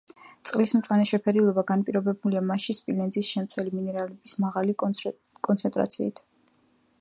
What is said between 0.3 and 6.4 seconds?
წყლის მწვანე შეფერილობა განპირობებულია მასში სპილენძის შემცველი მინერალების მაღალი კონცენტრაციით.